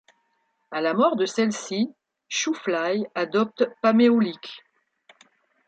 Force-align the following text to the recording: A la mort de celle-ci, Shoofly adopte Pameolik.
A 0.71 0.81
la 0.81 0.95
mort 0.95 1.15
de 1.15 1.27
celle-ci, 1.27 1.93
Shoofly 2.27 3.05
adopte 3.13 3.69
Pameolik. 3.83 4.63